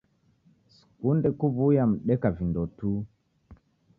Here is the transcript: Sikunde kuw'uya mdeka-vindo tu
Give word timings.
Sikunde 0.73 1.29
kuw'uya 1.39 1.83
mdeka-vindo 1.91 2.61
tu 2.77 2.91